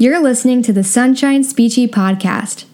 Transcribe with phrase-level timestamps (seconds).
[0.00, 2.64] You're listening to the Sunshine Speechy podcast.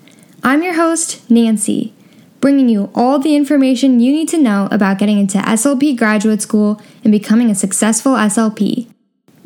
[0.45, 1.93] I'm your host, Nancy,
[2.41, 6.81] bringing you all the information you need to know about getting into SLP graduate school
[7.03, 8.89] and becoming a successful SLP.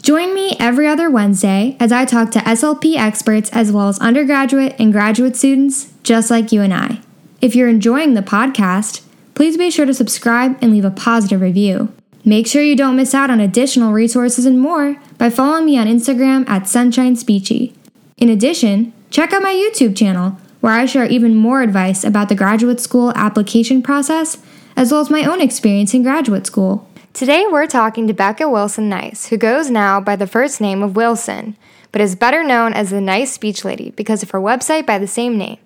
[0.02, 4.76] Join me every other Wednesday as I talk to SLP experts as well as undergraduate
[4.78, 7.00] and graduate students just like you and I.
[7.40, 9.00] If you're enjoying the podcast,
[9.34, 11.90] please be sure to subscribe and leave a positive review.
[12.24, 15.86] Make sure you don't miss out on additional resources and more by following me on
[15.86, 17.74] Instagram at Sunshine Speechy.
[18.18, 22.34] In addition, check out my YouTube channel where I share even more advice about the
[22.34, 24.36] graduate school application process
[24.76, 26.86] as well as my own experience in graduate school.
[27.14, 30.96] Today we're talking to Becca Wilson Nice, who goes now by the first name of
[30.96, 31.56] Wilson,
[31.90, 35.06] but is better known as the Nice Speech Lady because of her website by the
[35.06, 35.58] same name.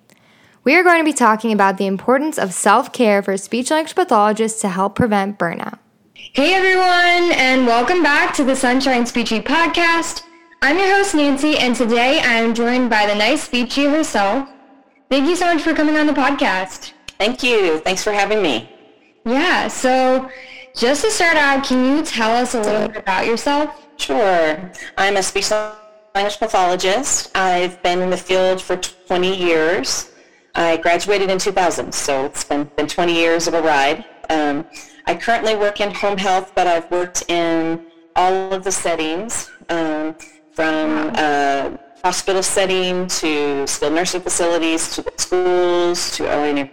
[0.63, 3.93] We are going to be talking about the importance of self care for speech language
[3.93, 5.77] pathologists to help prevent burnout.
[6.17, 10.23] Hey everyone, and welcome back to the Sunshine Speechy podcast.
[10.61, 14.47] I'm your host Nancy, and today I am joined by the nice Speechy herself.
[15.09, 16.93] Thank you so much for coming on the podcast.
[17.19, 17.79] Thank you.
[17.79, 18.69] Thanks for having me.
[19.25, 20.31] Yeah, so
[20.73, 23.85] just to start out, can you tell us a little bit about yourself?
[23.97, 24.71] Sure.
[24.97, 27.35] I'm a speech language pathologist.
[27.35, 30.13] I've been in the field for 20 years.
[30.55, 34.05] I graduated in 2000, so it's been, been 20 years of a ride.
[34.29, 34.65] Um,
[35.05, 40.15] I currently work in home health, but I've worked in all of the settings, um,
[40.51, 41.71] from uh,
[42.03, 46.71] hospital setting to skilled nursing facilities to schools to early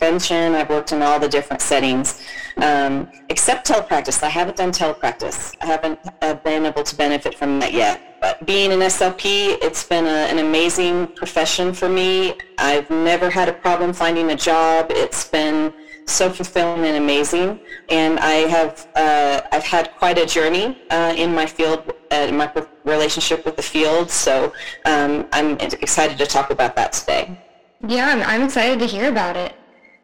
[0.00, 0.54] intervention.
[0.54, 2.22] I've worked in all the different settings,
[2.56, 4.22] um, except telepractice.
[4.22, 5.54] I haven't done telepractice.
[5.60, 8.18] I haven't uh, been able to benefit from that yet.
[8.20, 12.34] But being an SLP, it's been a, an amazing profession for me.
[12.58, 14.86] I've never had a problem finding a job.
[14.90, 15.72] It's been
[16.06, 17.60] so fulfilling and amazing.
[17.88, 22.36] And I have uh, I've had quite a journey uh, in my field, uh, in
[22.36, 22.50] my
[22.84, 24.10] relationship with the field.
[24.10, 24.52] So
[24.84, 27.38] um, I'm excited to talk about that today.
[27.86, 29.54] Yeah, I'm, I'm excited to hear about it.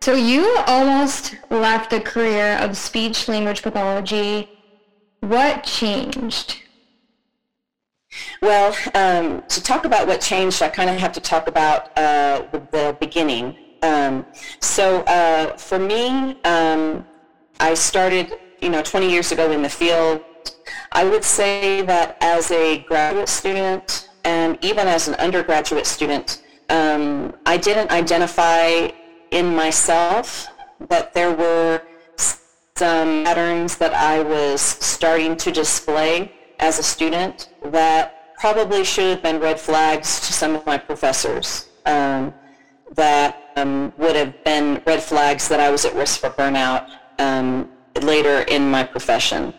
[0.01, 4.49] So you almost left a career of speech language pathology.
[5.21, 6.63] What changed?
[8.41, 12.47] Well, um, to talk about what changed, I kind of have to talk about uh,
[12.53, 13.57] the, the, beginning.
[13.83, 14.27] Um,
[14.61, 17.07] so uh, for me, um,
[17.61, 20.23] I started, you know, 20 years ago in the field.
[20.93, 27.35] I would say that as a graduate student and even as an undergraduate student, um,
[27.47, 28.89] I didn't identify
[29.31, 30.49] in myself
[30.89, 31.83] that there were
[32.77, 39.23] some patterns that I was starting to display as a student that probably should have
[39.23, 42.35] been red flags to some of my professors um,
[42.95, 46.89] that um, would have been red flags that I was at risk for burnout
[47.19, 47.71] um,
[48.03, 49.53] later in my profession.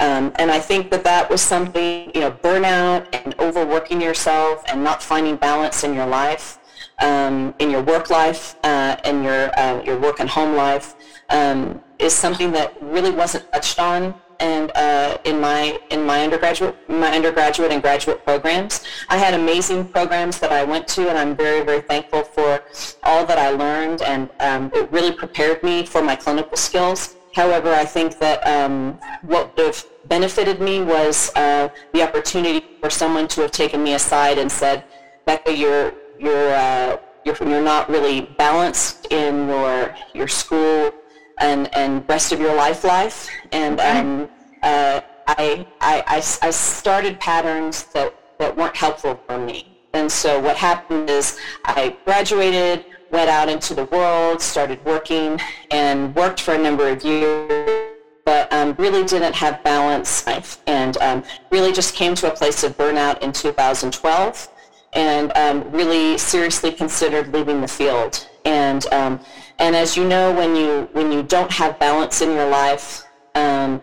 [0.00, 4.82] Um, and I think that that was something, you know, burnout and overworking yourself and
[4.82, 6.58] not finding balance in your life,
[7.00, 10.94] um, in your work life, uh, and your, uh, your work and home life
[11.30, 16.76] um, is something that really wasn't touched on and uh, in my in my undergraduate
[16.88, 18.84] my undergraduate and graduate programs.
[19.08, 22.62] I had amazing programs that I went to, and I'm very very thankful for
[23.02, 27.16] all that I learned, and um, it really prepared me for my clinical skills.
[27.34, 32.88] However, I think that um, what would have benefited me was uh, the opportunity for
[32.88, 34.84] someone to have taken me aside and said,
[35.26, 40.92] "Becca, you're you're uh, you're, you're not really balanced in your your school
[41.38, 43.28] and, and rest of your life life.
[43.52, 44.28] And um,
[44.62, 49.76] uh, I, I, I, I started patterns that, that weren't helpful for me.
[49.92, 56.14] And so what happened is I graduated, went out into the world, started working, and
[56.14, 57.92] worked for a number of years,
[58.24, 62.62] but um, really didn't have balance life, and um, really just came to a place
[62.64, 64.48] of burnout in 2012,
[64.92, 68.28] and um, really seriously considered leaving the field.
[68.44, 69.20] And um,
[69.58, 73.80] and as you know, when you when you don't have balance in your life, um,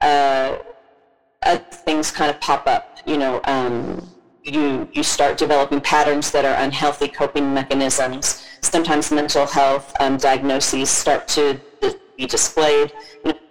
[0.00, 0.56] uh,
[1.84, 2.98] things kind of pop up.
[3.06, 4.08] You know, um,
[4.44, 8.46] you you start developing patterns that are unhealthy coping mechanisms.
[8.60, 11.60] Sometimes mental health um, diagnoses start to
[12.16, 12.92] be displayed.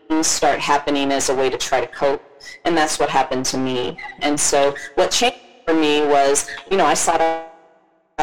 [0.07, 2.23] Things start happening as a way to try to cope,
[2.65, 3.97] and that's what happened to me.
[4.19, 7.50] And so, what changed for me was, you know, I sought out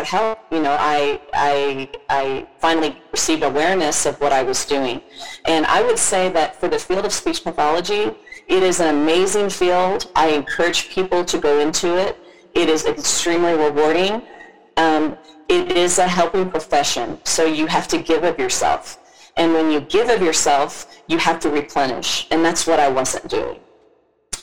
[0.05, 5.01] help, you know, I, I, I finally received awareness of what I was doing.
[5.47, 8.11] And I would say that for the field of speech pathology,
[8.49, 10.11] it is an amazing field.
[10.17, 12.19] I encourage people to go into it.
[12.55, 14.23] It is extremely rewarding.
[14.77, 15.19] Um,
[15.49, 18.99] it is a helping profession, so you have to give of yourself.
[19.37, 22.27] And when you give of yourself, you have to replenish.
[22.31, 23.61] And that's what I wasn't doing.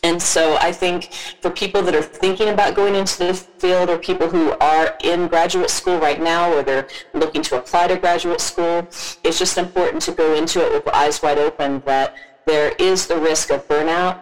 [0.05, 1.11] And so I think
[1.41, 5.27] for people that are thinking about going into the field or people who are in
[5.27, 8.87] graduate school right now or they're looking to apply to graduate school,
[9.23, 12.13] it's just important to go into it with eyes wide open that
[12.45, 14.19] there is the risk of burnout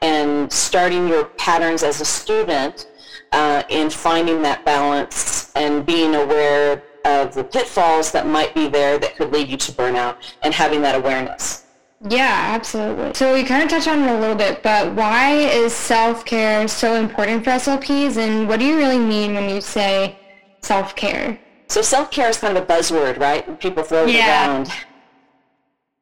[0.00, 2.90] and starting your patterns as a student
[3.32, 8.98] uh, in finding that balance and being aware of the pitfalls that might be there
[8.98, 11.65] that could lead you to burnout and having that awareness.
[12.02, 13.14] Yeah, absolutely.
[13.14, 16.94] So we kind of touched on it a little bit, but why is self-care so
[16.94, 20.18] important for SLPs and what do you really mean when you say
[20.60, 21.40] self-care?
[21.68, 23.58] So self-care is kind of a buzzword, right?
[23.58, 24.46] People throw it yeah.
[24.46, 24.70] around.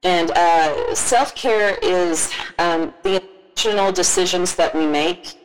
[0.02, 5.38] And uh, self-care is um, the intentional decisions that we make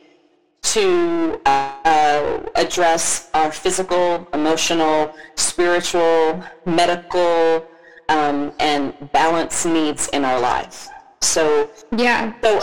[0.62, 7.66] to uh, address our physical, emotional, spiritual, medical,
[8.10, 10.88] um, and balance needs in our life.
[11.22, 12.34] So yeah.
[12.42, 12.62] So,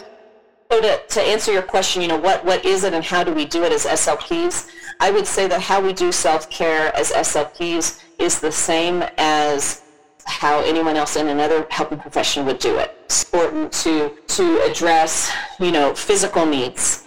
[0.72, 3.34] so to, to answer your question, you know, what, what is it and how do
[3.34, 4.70] we do it as SLPs?
[5.00, 9.84] I would say that how we do self-care as SLPs is the same as
[10.26, 12.98] how anyone else in another helping profession would do it.
[13.06, 17.07] It's important to, to address, you know, physical needs,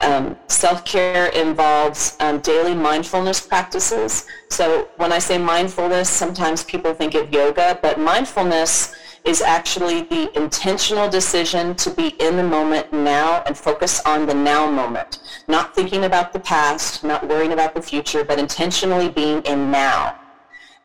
[0.00, 4.26] um, self-care involves um, daily mindfulness practices.
[4.48, 8.94] So when I say mindfulness, sometimes people think of yoga, but mindfulness
[9.24, 14.34] is actually the intentional decision to be in the moment now and focus on the
[14.34, 15.20] now moment.
[15.46, 20.18] Not thinking about the past, not worrying about the future, but intentionally being in now.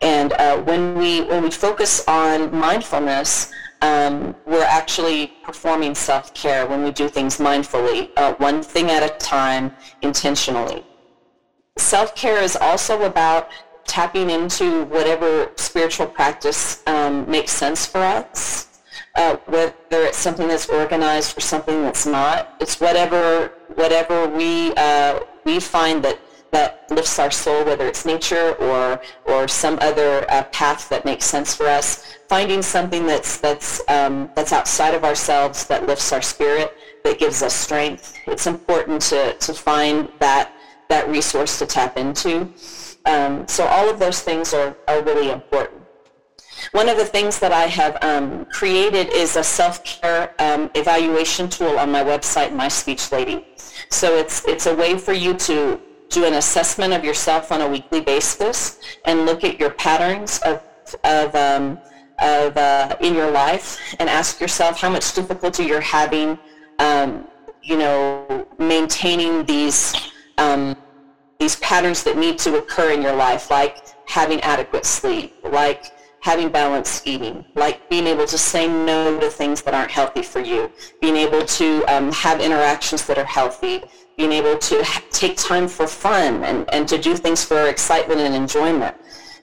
[0.01, 3.51] And uh, when we when we focus on mindfulness,
[3.86, 9.14] um, we're actually performing self-care when we do things mindfully, uh, one thing at a
[9.18, 9.72] time,
[10.02, 10.84] intentionally.
[11.78, 13.50] Self-care is also about
[13.86, 18.68] tapping into whatever spiritual practice um, makes sense for us,
[19.16, 22.56] uh, whether it's something that's organized or something that's not.
[22.60, 26.18] It's whatever whatever we uh, we find that
[26.51, 31.25] that lifts our soul, whether it's nature or or some other uh, path that makes
[31.25, 36.21] sense for us finding something that's that's um, that's outside of ourselves that lifts our
[36.21, 38.18] spirit, that gives us strength.
[38.27, 40.51] It's important to to find that
[40.89, 42.51] that resource to tap into.
[43.06, 45.81] Um, so all of those things are, are really important.
[46.71, 51.77] One of the things that I have um, created is a self-care um, evaluation tool
[51.77, 53.45] on my website, Nice Speech Lady.
[53.89, 55.80] So it's it's a way for you to
[56.15, 60.63] do an assessment of yourself on a weekly basis and look at your patterns of
[61.03, 61.77] of um,
[62.19, 66.39] of uh, in your life and ask yourself how much difficulty you're having,
[66.79, 67.27] um,
[67.62, 69.94] you know, maintaining these
[70.38, 70.77] um,
[71.38, 73.75] these patterns that need to occur in your life, like
[74.07, 75.91] having adequate sleep, like
[76.21, 80.39] having balanced eating, like being able to say no to things that aren't healthy for
[80.39, 80.71] you,
[81.01, 83.83] being able to um, have interactions that are healthy,
[84.17, 88.19] being able to ha- take time for fun and, and to do things for excitement
[88.21, 88.95] and enjoyment.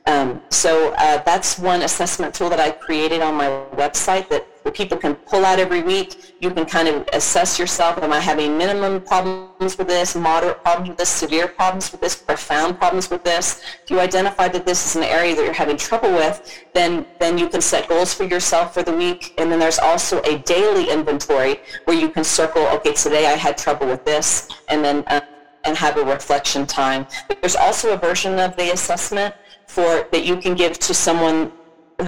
[0.06, 4.96] Um, so uh, that's one assessment tool that I created on my website that people
[4.96, 6.34] can pull out every week.
[6.40, 8.02] You can kind of assess yourself.
[8.02, 12.16] Am I having minimum problems with this, moderate problems with this, severe problems with this,
[12.16, 13.62] profound problems with this?
[13.84, 17.38] If you identify that this is an area that you're having trouble with, then, then
[17.38, 19.34] you can set goals for yourself for the week.
[19.38, 23.56] And then there's also a daily inventory where you can circle, okay, today I had
[23.56, 25.20] trouble with this, and then uh,
[25.64, 27.06] and have a reflection time.
[27.40, 29.34] There's also a version of the assessment
[29.72, 31.50] for that you can give to someone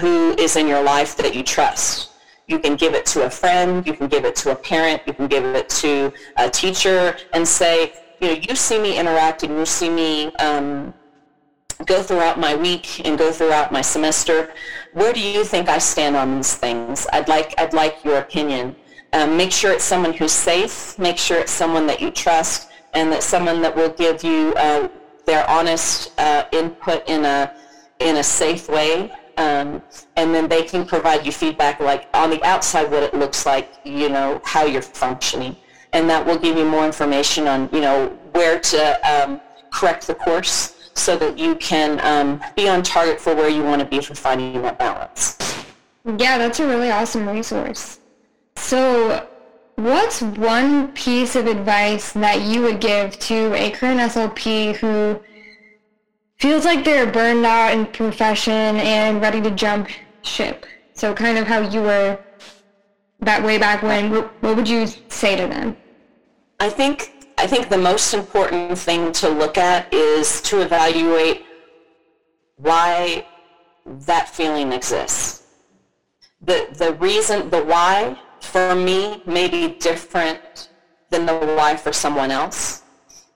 [0.00, 2.10] who is in your life that you trust.
[2.46, 5.14] You can give it to a friend, you can give it to a parent, you
[5.14, 9.64] can give it to a teacher and say, you know, you see me interacting, you
[9.64, 10.92] see me um,
[11.86, 14.52] go throughout my week and go throughout my semester.
[14.92, 17.06] Where do you think I stand on these things?
[17.14, 18.76] I'd like, I'd like your opinion.
[19.14, 20.98] Um, make sure it's someone who's safe.
[20.98, 24.88] Make sure it's someone that you trust and that someone that will give you uh,
[25.26, 27.52] their honest uh, input in a
[28.00, 29.82] in a safe way, um,
[30.16, 33.72] and then they can provide you feedback like on the outside what it looks like,
[33.84, 35.56] you know, how you're functioning,
[35.92, 39.40] and that will give you more information on you know where to um,
[39.70, 43.80] correct the course so that you can um, be on target for where you want
[43.80, 45.38] to be for finding that balance.
[46.18, 47.98] Yeah, that's a really awesome resource.
[48.56, 49.26] So
[49.76, 55.20] What's one piece of advice that you would give to a current SLP who
[56.38, 59.88] feels like they're burned out in profession and ready to jump
[60.22, 60.64] ship?
[60.92, 62.18] So kind of how you were
[63.20, 64.12] that way back when.
[64.12, 65.76] What would you say to them?
[66.60, 71.44] I think I think the most important thing to look at is to evaluate
[72.56, 73.26] why
[73.84, 75.42] that feeling exists.
[76.40, 78.18] The the reason the why
[78.54, 80.68] for me may be different
[81.10, 82.84] than the why for someone else.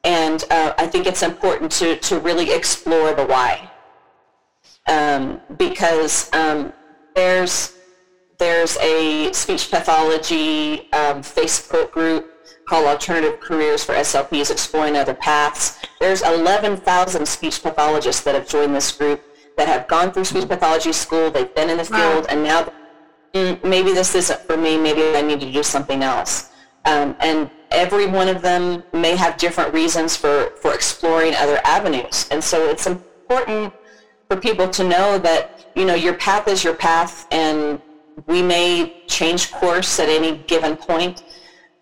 [0.05, 3.69] And uh, I think it's important to, to really explore the why.
[4.87, 6.73] Um, because um,
[7.17, 7.75] there's,
[8.39, 12.31] there's a speech pathology um, Facebook group
[12.69, 15.81] called Alternative Careers for SLPs Exploring Other Paths.
[15.99, 19.21] There's 11,000 speech pathologists that have joined this group
[19.57, 22.27] that have gone through speech pathology school, they've been in the field, wow.
[22.31, 22.73] and now
[23.35, 26.51] mm, maybe this isn't for me, maybe I need to do something else.
[26.85, 32.29] Um, and every one of them may have different reasons for, for exploring other avenues.
[32.31, 33.75] And so it's important
[34.29, 37.81] for people to know that, you know, your path is your path and
[38.27, 41.25] we may change course at any given point.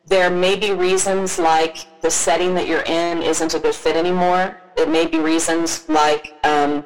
[0.07, 4.61] There may be reasons like the setting that you're in isn't a good fit anymore.
[4.77, 6.85] It may be reasons like um,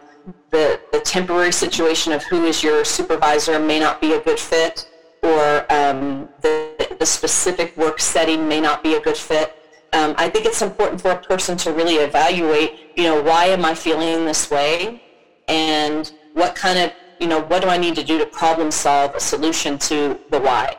[0.50, 4.88] the, the temporary situation of who is your supervisor may not be a good fit
[5.22, 9.56] or um, the, the specific work setting may not be a good fit.
[9.92, 13.64] Um, I think it's important for a person to really evaluate, you know, why am
[13.64, 15.02] I feeling this way?
[15.48, 19.14] And what kind of, you know, what do I need to do to problem solve
[19.14, 20.76] a solution to the why?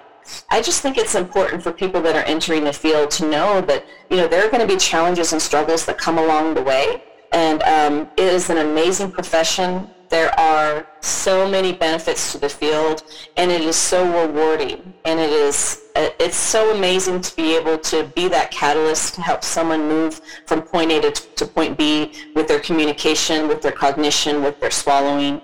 [0.50, 3.86] I just think it's important for people that are entering the field to know that,
[4.10, 7.04] you know, there are going to be challenges and struggles that come along the way.
[7.32, 9.90] And um, it is an amazing profession.
[10.10, 13.04] There are so many benefits to the field,
[13.38, 14.94] and it is so rewarding.
[15.06, 19.22] And it is uh, it's so amazing to be able to be that catalyst to
[19.22, 23.72] help someone move from point A to, to point B with their communication, with their
[23.72, 25.42] cognition, with their swallowing,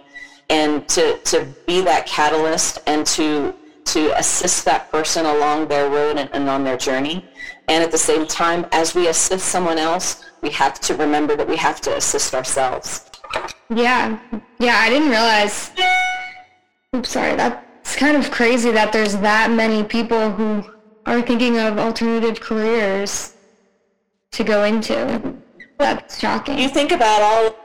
[0.50, 3.54] and to, to be that catalyst and to
[3.88, 7.26] to assist that person along their road and, and on their journey.
[7.68, 11.48] And at the same time, as we assist someone else, we have to remember that
[11.48, 13.10] we have to assist ourselves.
[13.70, 14.20] Yeah.
[14.60, 15.72] Yeah, I didn't realize.
[16.96, 17.36] Oops, sorry.
[17.36, 20.64] That's kind of crazy that there's that many people who
[21.06, 23.36] are thinking of alternative careers
[24.32, 25.36] to go into.
[25.80, 26.58] That's shocking.
[26.58, 27.56] You think about all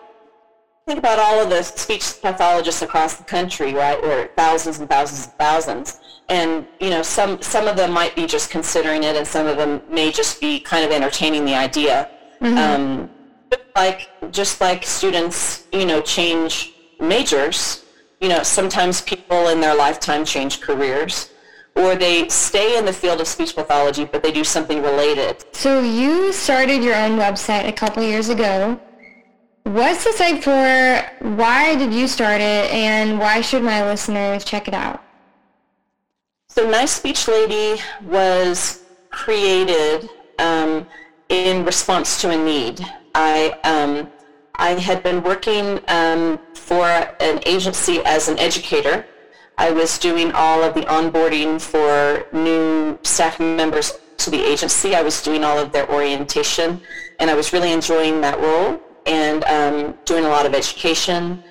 [0.87, 4.02] think about all of the speech pathologists across the country, right?
[4.02, 6.00] Or thousands and thousands and thousands
[6.33, 9.57] and you know some some of them might be just considering it and some of
[9.59, 12.11] them may just be kind of entertaining the idea.
[12.41, 12.59] Mm-hmm.
[12.59, 13.11] um,
[13.77, 17.85] like just like students you know change majors
[18.21, 21.31] you know sometimes people in their lifetime change careers
[21.77, 25.45] or they stay in the field of speech pathology but they do something related.
[25.53, 28.81] So you started your own website a couple years ago.
[29.62, 30.65] What's the site for
[31.37, 35.01] why did you start it and why should my listeners check it out
[36.55, 40.87] so Nice Speech Lady was created um,
[41.31, 42.85] in response to a need.
[43.15, 44.11] I, um,
[44.57, 49.07] I had been working um, for an agency as an educator.
[49.57, 54.95] I was doing all of the onboarding for new staff members to the agency.
[54.95, 56.83] I was doing all of their orientation,
[57.19, 61.43] and I was really enjoying that role and um, doing a lot of education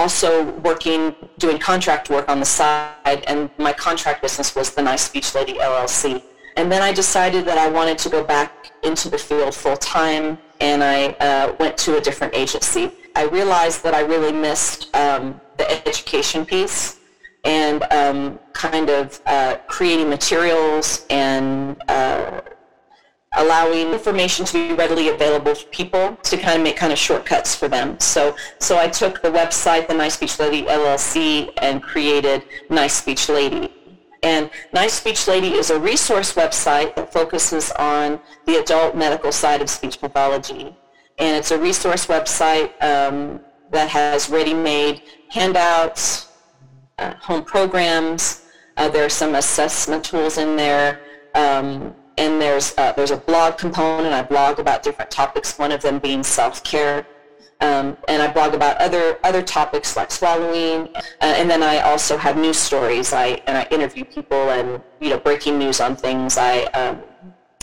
[0.00, 5.02] also working, doing contract work on the side, and my contract business was the Nice
[5.02, 6.22] Speech Lady LLC.
[6.56, 10.38] And then I decided that I wanted to go back into the field full time,
[10.60, 12.90] and I uh, went to a different agency.
[13.14, 16.98] I realized that I really missed um, the education piece
[17.44, 22.40] and um, kind of uh, creating materials and uh,
[23.36, 27.54] allowing information to be readily available for people to kind of make kind of shortcuts
[27.54, 27.98] for them.
[28.00, 33.28] So, so I took the website, the Nice Speech Lady LLC, and created Nice Speech
[33.28, 33.72] Lady.
[34.22, 39.62] And Nice Speech Lady is a resource website that focuses on the adult medical side
[39.62, 40.76] of speech pathology.
[41.18, 46.32] And it's a resource website um, that has ready-made handouts,
[46.98, 48.46] uh, home programs.
[48.76, 51.00] Uh, there are some assessment tools in there.
[51.34, 54.12] Um, and there's uh, there's a blog component.
[54.12, 55.58] I blog about different topics.
[55.58, 57.06] One of them being self-care,
[57.62, 60.94] um, and I blog about other other topics like swallowing.
[60.94, 63.12] Uh, and then I also have news stories.
[63.14, 66.36] I and I interview people and you know breaking news on things.
[66.36, 67.02] I um,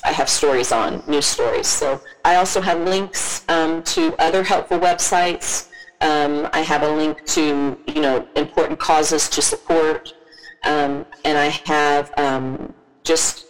[0.03, 1.67] I have stories on news stories.
[1.67, 5.69] So I also have links um, to other helpful websites.
[6.01, 10.13] Um, I have a link to you know important causes to support,
[10.63, 12.73] um, and I have um,
[13.03, 13.46] just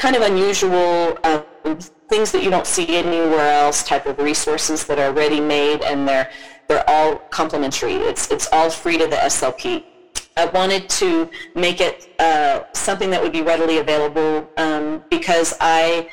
[0.00, 1.44] kind of unusual um,
[2.08, 6.08] things that you don't see anywhere else type of resources that are ready made and
[6.08, 6.30] they're
[6.68, 7.94] they're all complimentary.
[8.10, 9.84] It's it's all free to the SLP.
[10.38, 16.08] I wanted to make it uh, something that would be readily available um, because I,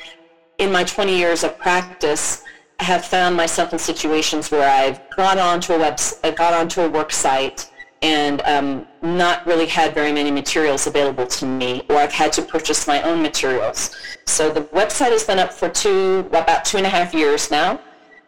[0.58, 2.42] in my 20 years of practice,
[2.80, 5.98] have found myself in situations where I've gone onto a web,
[6.36, 7.67] got onto a work site,
[8.02, 12.42] and um, not really had very many materials available to me, or I've had to
[12.42, 13.96] purchase my own materials.
[14.26, 17.80] So the website has been up for two, about two and a half years now,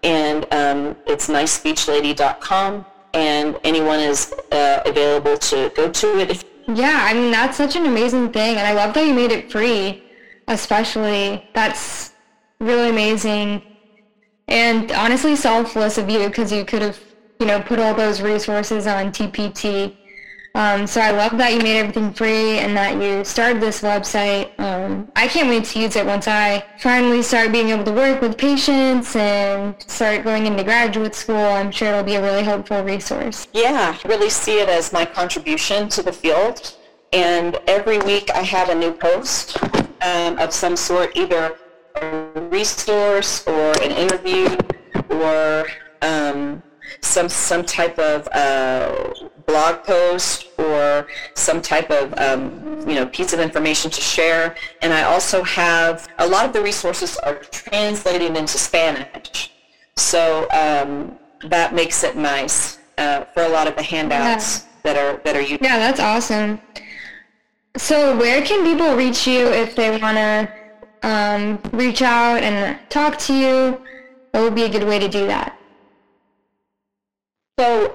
[0.03, 2.85] and um, it's nicespeechlady.com,
[3.15, 6.45] and anyone is uh, available to go to it.
[6.67, 9.51] Yeah, I mean, that's such an amazing thing, and I love that you made it
[9.51, 10.03] free,
[10.49, 11.49] especially.
[11.55, 12.13] That's
[12.59, 13.63] really amazing,
[14.49, 16.99] and honestly selfless of you, because you could have
[17.41, 19.97] you know, put all those resources on TPT.
[20.55, 24.59] Um, so I love that you made everything free and that you started this website.
[24.59, 28.21] Um, I can't wait to use it once I finally start being able to work
[28.21, 31.37] with patients and start going into graduate school.
[31.37, 33.47] I'm sure it'll be a really helpful resource.
[33.55, 36.77] Yeah, I really see it as my contribution to the field.
[37.13, 39.57] And every week I have a new post
[40.03, 41.57] um, of some sort, either
[41.97, 44.57] a resource or an interview
[45.11, 45.67] or
[46.03, 46.63] um,
[47.01, 49.13] some some type of uh,
[49.47, 54.57] blog post or some type of um, you know piece of information to share.
[54.83, 59.53] And I also have a lot of the resources are translated into Spanish,
[59.97, 61.19] so um,
[61.49, 64.69] that makes it nice uh, for a lot of the handouts yeah.
[64.85, 65.63] that are that are used.
[65.63, 66.61] Yeah, that's awesome.
[67.77, 73.19] So where can people reach you if they want to um, reach out and talk
[73.19, 73.81] to you?
[74.33, 75.57] What would be a good way to do that?
[77.61, 77.95] So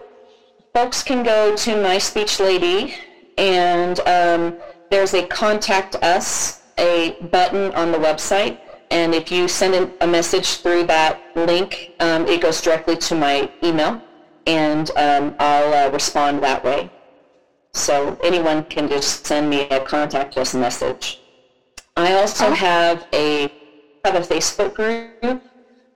[0.76, 2.94] folks can go to Nice Speech Lady
[3.40, 4.58] and um,
[4.92, 8.60] there's a contact us, a button on the website.
[8.92, 13.50] And if you send a message through that link, um, it goes directly to my
[13.64, 14.00] email
[14.46, 16.92] and um, I'll uh, respond that way.
[17.74, 21.22] So anyone can just send me a contact us message.
[21.98, 23.52] I also have a
[24.04, 25.42] have a Facebook group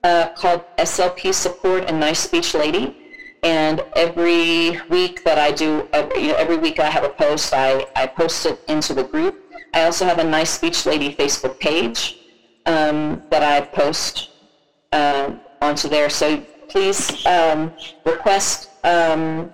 [0.02, 2.96] uh, called SLP Support and Nice Speech Lady
[3.42, 7.54] and every week that I do, every, you know, every week I have a post,
[7.54, 9.40] I, I post it into the group.
[9.72, 12.18] I also have a Nice Speech Lady Facebook page
[12.66, 14.30] um, that I post
[14.92, 15.32] uh,
[15.62, 16.10] onto there.
[16.10, 17.72] So please um,
[18.04, 19.52] request um,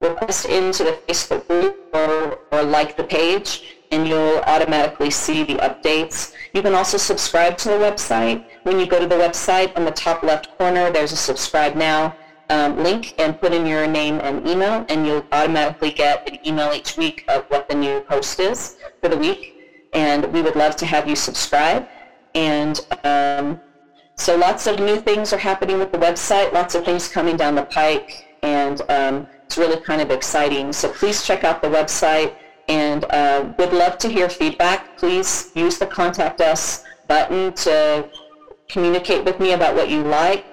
[0.00, 5.54] request into the Facebook group or, or like the page and you'll automatically see the
[5.54, 6.34] updates.
[6.52, 8.44] You can also subscribe to the website.
[8.64, 12.14] When you go to the website, on the top left corner, there's a subscribe now
[12.50, 16.72] um, link and put in your name and email, and you'll automatically get an email
[16.72, 19.54] each week of what the new post is for the week.
[19.92, 21.88] And we would love to have you subscribe.
[22.34, 23.60] And um,
[24.16, 27.54] so lots of new things are happening with the website, lots of things coming down
[27.54, 30.72] the pike, and um, it's really kind of exciting.
[30.72, 32.34] So please check out the website,
[32.68, 34.96] and uh, would love to hear feedback.
[34.96, 38.08] Please use the Contact Us button to
[38.68, 40.44] communicate with me about what you like,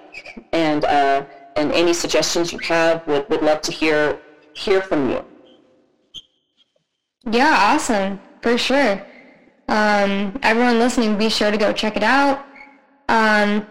[0.52, 1.26] and uh,
[1.56, 3.06] and any suggestions you have.
[3.08, 4.20] Would, would love to hear
[4.54, 5.26] hear from you.
[7.30, 8.20] Yeah, awesome.
[8.42, 9.06] For sure.
[9.68, 12.46] Um, everyone listening, be sure to go check it out.
[13.08, 13.66] Um,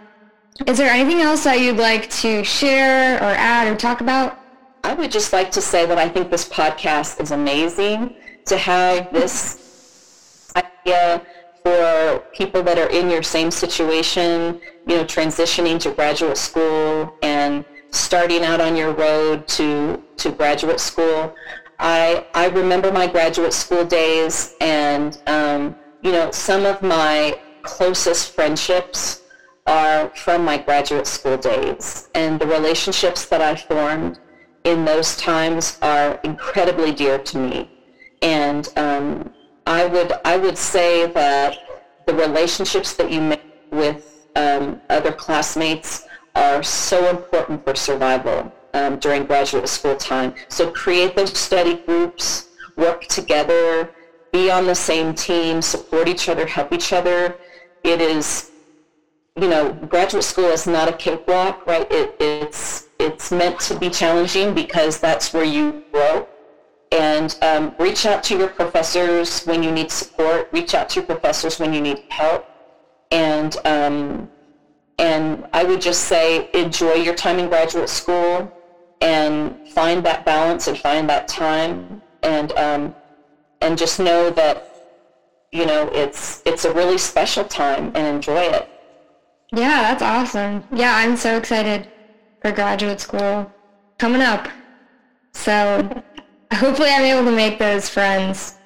[0.66, 4.38] is there anything else that you'd like to share or add or talk about?
[4.84, 8.16] I would just like to say that I think this podcast is amazing
[8.46, 11.22] to have this idea
[11.62, 17.64] for people that are in your same situation, you know, transitioning to graduate school and
[17.90, 21.34] starting out on your road to, to graduate school.
[21.78, 28.34] I, I remember my graduate school days and, um, you know, some of my closest
[28.34, 29.22] friendships
[29.66, 32.08] are from my graduate school days.
[32.14, 34.18] And the relationships that I formed
[34.64, 37.70] in those times are incredibly dear to me.
[38.22, 39.32] And um,
[39.66, 41.58] I would I would say that
[42.06, 46.06] the relationships that you make with um, other classmates
[46.40, 50.34] are so important for survival um, during graduate school time.
[50.48, 53.90] So create those study groups, work together,
[54.32, 57.36] be on the same team, support each other, help each other.
[57.84, 58.50] It is,
[59.36, 61.86] you know, graduate school is not a cakewalk, right?
[61.90, 66.28] It, it's it's meant to be challenging because that's where you grow
[66.92, 70.48] and um, reach out to your professors when you need support.
[70.52, 72.46] Reach out to your professors when you need help.
[73.10, 74.30] And, um,
[75.00, 78.52] and I would just say enjoy your time in graduate school
[79.00, 82.94] and find that balance and find that time and, um,
[83.62, 84.66] and just know that,
[85.52, 88.68] you know, it's, it's a really special time and enjoy it.
[89.52, 90.64] Yeah, that's awesome.
[90.70, 91.88] Yeah, I'm so excited
[92.42, 93.50] for graduate school
[93.98, 94.48] coming up.
[95.32, 95.88] So
[96.52, 98.58] hopefully I'm able to make those friends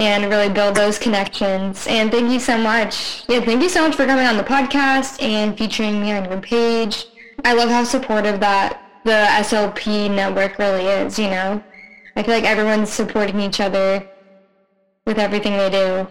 [0.00, 1.86] and really build those connections.
[1.86, 3.24] And thank you so much.
[3.28, 6.40] Yeah, thank you so much for coming on the podcast and featuring me on your
[6.40, 7.06] page.
[7.44, 11.62] I love how supportive that the SLP network really is, you know?
[12.16, 14.08] I feel like everyone's supporting each other
[15.06, 16.08] with everything they do.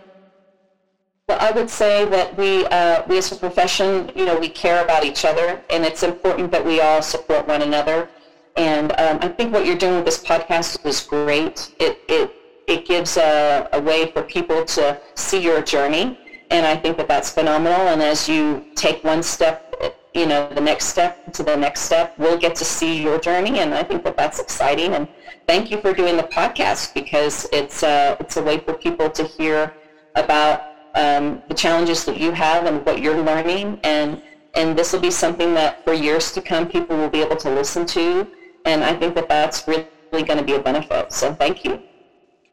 [1.28, 4.84] Well, I would say that we, uh, we as a profession, you know, we care
[4.84, 8.08] about each other, and it's important that we all support one another.
[8.56, 11.74] And um, I think what you're doing with this podcast is great.
[11.80, 12.39] It, it,
[12.70, 16.18] it gives a, a way for people to see your journey,
[16.52, 17.82] and I think that that's phenomenal.
[17.88, 19.66] And as you take one step,
[20.14, 23.60] you know, the next step to the next step, we'll get to see your journey,
[23.60, 24.94] and I think that that's exciting.
[24.94, 25.08] And
[25.48, 29.24] thank you for doing the podcast because it's, uh, it's a way for people to
[29.24, 29.74] hear
[30.16, 30.64] about
[30.96, 33.80] um, the challenges that you have and what you're learning.
[33.84, 34.22] And,
[34.56, 37.50] and this will be something that for years to come, people will be able to
[37.50, 38.28] listen to.
[38.66, 41.14] And I think that that's really going to be a benefit.
[41.14, 41.82] So thank you.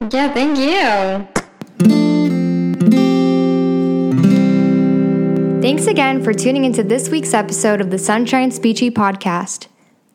[0.01, 1.27] Yeah, thank you.
[5.63, 9.67] Thanks again for tuning into this week's episode of the Sunshine Speechy podcast.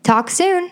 [0.03, 0.71] Talk soon.